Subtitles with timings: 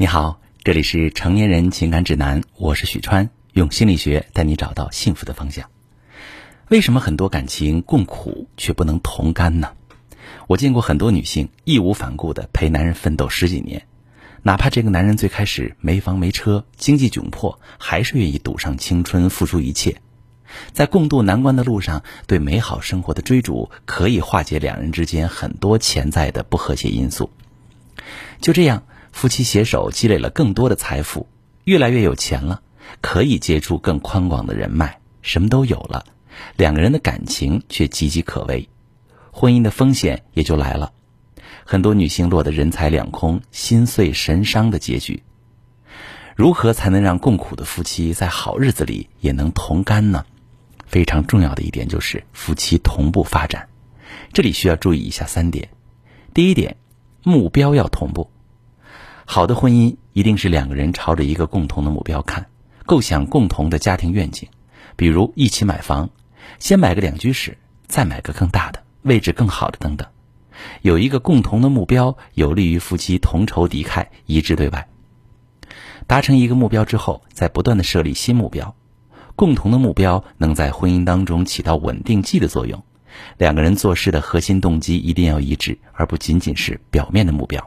[0.00, 5.68] 你好，这里是成年人情感指南，我是许川，用心理学带你找到幸福的方向。
[6.70, 9.72] 为什么很多感情共苦却不能同甘呢？
[10.46, 13.86] 我见过很多女性义无反顾的陪男人奋斗十几年，
[14.42, 20.00] 哪怕这个男人最开始没房没车，经济窘迫，还是愿意赌上青春，付出一切。
[20.72, 27.28] 在共度难关的路上，对美好生活的追逐可以化解两人之间很多潜在的不和谐因素。
[28.40, 28.84] 就这样。
[29.12, 31.28] 夫妻携手积累了更多的财富，
[31.64, 32.62] 越来越有钱了，
[33.00, 36.04] 可以接触更宽广的人脉，什么都有了，
[36.56, 38.68] 两个人的感情却岌岌可危，
[39.30, 40.92] 婚姻的风险也就来了。
[41.64, 45.22] 很多女性落得人财两空、心碎神伤的结局。
[46.36, 50.24] 如何才能让共苦的夫妻在好日子里也能同甘呢？
[50.86, 53.68] 非常重要的一点就是夫妻同步发展，
[54.32, 55.68] 这里需要注意以下三点：
[56.32, 56.76] 第一点，
[57.22, 58.30] 目标要同步。
[59.32, 62.48] 好的婚姻一定是两个人朝着一个共同的目标看，
[62.84, 64.48] 构想共同的家庭愿景，
[64.96, 66.10] 比如一起买房，
[66.58, 67.56] 先买个两居室，
[67.86, 70.08] 再买个更大的、位置更好的等等。
[70.82, 74.88] 有一个共同的目标，有利于夫妻同仇敌忾，一致对外。
[76.08, 78.74] 达成一个目标之后，再不断的设立新目标，
[79.36, 82.82] 共同的目标能在婚姻当中起到稳定剂的作用。
[83.38, 87.64] 两个人做事的核心动机一定要一致，而不仅仅是表面的目标。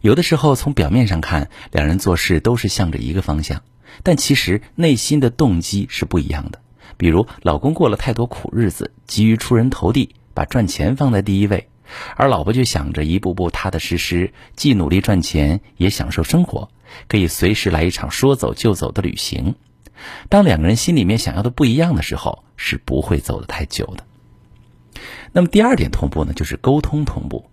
[0.00, 3.62] 有的时候，从表面上看，两人做事都是向着一个方向，
[4.02, 6.60] 但其实内心的动机是不一样的。
[6.96, 11.68] 比如，老公过了太多苦日子，急于出人头地，把赚钱放在第一位，
[12.16, 16.70] 而老婆却想着一步步踏踏实实，既努力赚钱，也享受生活，
[17.08, 19.56] 可以随时来一场说走就走的旅行。
[20.28, 24.04] 当两个人心里面想要的不一样的时候，是不会走得太久的。
[25.32, 27.50] 那么，第二点同步呢，就是沟通同步。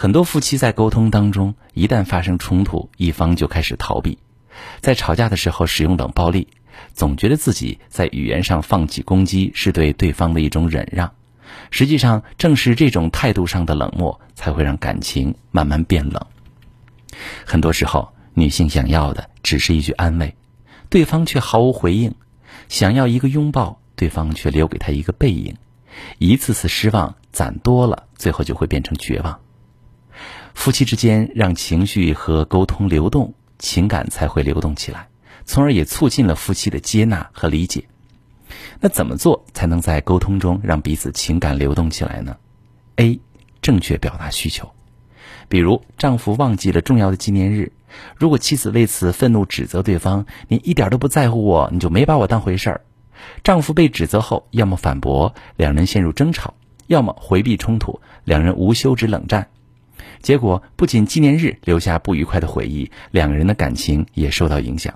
[0.00, 4.16] 很多夫妻在沟通当中，一旦发生冲突，一方就开始逃避，
[4.80, 6.48] 在吵架的时候使用冷暴力，
[6.94, 11.12] 总觉得自己在语言上放弃攻击是对对方的一种忍让。
[11.70, 16.26] 实际上，正是这种态度上的冷漠，才会让感情慢慢变冷。
[17.44, 20.34] 很多时候，女性想要的只是一句安慰，
[20.88, 22.12] 对方却毫无回应；
[22.70, 25.54] 想要一个拥抱，对方却留给她一个背影。
[26.16, 29.38] 一次次失望攒多了，最后就会变成绝望。
[30.54, 35.08] 夫妻之间让情绪和沟通流动，情感才会流动起来，
[35.44, 37.84] 从而也促进了夫妻的接纳和理解。
[38.80, 42.36] 那怎么做才能在沟通中让彼此情感流动起来呢
[42.96, 43.20] ？A.
[43.62, 44.70] 正确表达需求，
[45.48, 47.72] 比如丈夫忘记了重要的纪念日，
[48.16, 52.80] 如果妻子为此愤怒指责对方：“你一点都不在乎我，你就没把我当回事儿。”
[53.44, 56.54] 丈夫被指责后，要么反驳，两人陷入争吵；
[56.86, 59.48] 要么回避冲突，两人无休止冷战。
[60.22, 64.94] 结果不仅纪念日留下不愉快的回忆，两个人的感情也受到影响。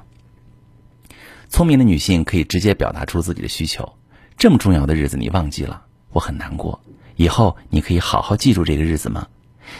[1.48, 3.94] 聪明的女性可以直接表达出自己的需求：
[4.36, 6.80] 这么重要的日子你忘记了，我很难过。
[7.16, 9.28] 以后你可以好好记住这个日子吗？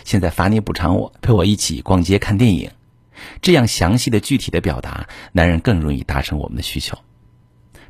[0.05, 2.71] 现在罚你补偿我，陪我一起逛街看电影。
[3.43, 6.99] 这样详细的具体的表达，男人更容易达成我们的需求。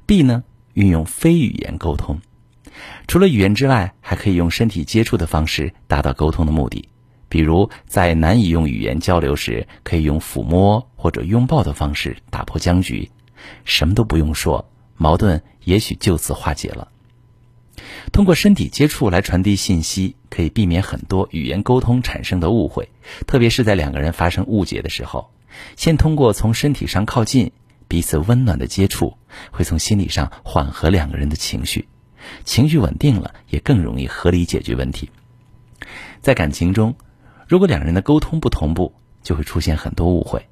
[0.07, 2.21] B 呢，运用非语言沟通，
[3.07, 6.89] 除了语言之外，还可以用身体接触的方式达到沟通的目的。
[7.35, 13.11] 比如，在难以用语言交流时，可以用抚摸或者拥抱的方式打破僵局，
[13.65, 16.87] 什么都不用说，矛盾也许就此化解了。
[18.13, 22.89] 通过身体接触来传递信息，可以避免很多语言沟通产生的误会，
[23.27, 25.29] 特别是在两个人发生误解的时候，
[25.75, 27.51] 先通过从身体上靠近，
[27.89, 29.15] 彼此温暖的接触，
[29.51, 31.89] 会从心理上缓和两个人的情绪，
[32.45, 35.11] 情绪稳定了，也更容易合理解决问题。
[36.21, 36.95] 在感情中。
[37.55, 38.93] 如果两人的沟通不同步，
[39.23, 40.49] 就会出现很多误会。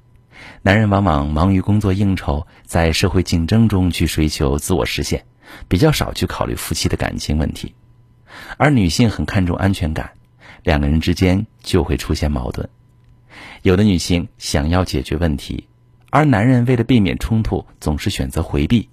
[0.61, 5.25] 男人往往忙于工作应酬，在社会竞争中去追求自我实现，
[5.67, 7.75] 比较少去考虑夫妻的感情问题。
[8.55, 10.11] 而女性很看重安全感，
[10.63, 12.69] 两个人之间就会出现矛盾。
[13.63, 15.67] 有的女性想要解决问题，
[16.09, 18.87] 而男人为了避免冲突，总是选择回避。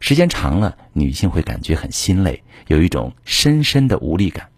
[0.00, 4.48] 时间长了，女性会感觉很心累，有一种深深的无力感，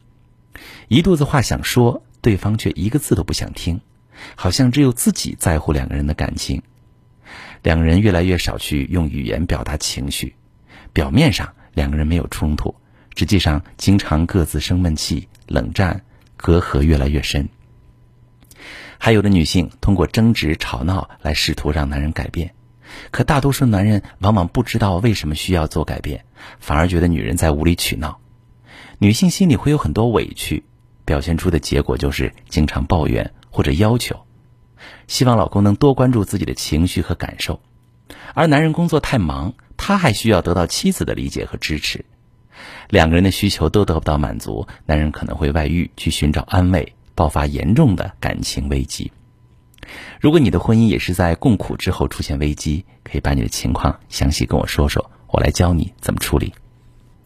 [0.88, 2.02] 一肚子话想说。
[2.28, 3.80] 对方却一个字都不想听，
[4.34, 6.62] 好像只有自己在乎两个人的感情。
[7.62, 10.36] 两个人越来越少去用语言表达情绪，
[10.92, 12.74] 表面上两个人没有冲突，
[13.16, 16.04] 实际上经常各自生闷气、冷战，
[16.36, 17.48] 隔阂越来越深。
[18.98, 22.52] 还有的女性通过争执、吵闹来试图让男人改变，
[23.10, 26.26] 可大多数男人往往不知道为什么需要做改变，
[26.60, 28.20] 反而觉得女人在无理取闹。
[28.98, 30.64] 女性心里会有很多委屈。
[31.08, 34.14] 表现出的结果就是经常抱怨或者要求，
[35.06, 37.60] 希望老公能多关注自己的情绪和感受。
[38.34, 42.04] 而男人工作太忙，他还需要得到妻子的理解和支持。
[42.90, 49.10] 两个人的需求都得不到满足，男人可能会外遇去寻找安慰，爆发严重的感情危机。
[50.20, 56.52] 如果你的婚姻也是在共苦之后出现危机，可以把你的情况详细跟我说说，我来教你怎么处理。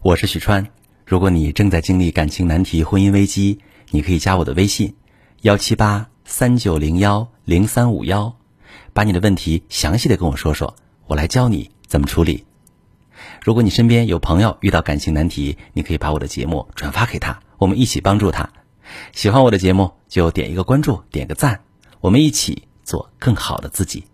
[0.01, 0.65] 我是许川，
[1.05, 3.59] 如果你正在经历感情难题、婚姻危机，
[3.93, 4.95] 你可以加我的微信：
[5.43, 8.35] 幺七八三九零幺零三五幺，
[8.91, 10.75] 把你的问题详细的跟我说说，
[11.05, 12.43] 我来教你怎么处理。
[13.43, 18.49] 如果你身边有朋友遇到感情难题，你可以把我的节目转发给他，我们一起帮助他。
[19.11, 21.61] 喜欢我的节目就点一个关注，点个赞。
[22.01, 24.05] 我们一起做更好的自己。